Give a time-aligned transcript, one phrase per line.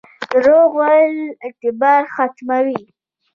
[0.31, 2.79] دروغ ویل اعتبار ختموي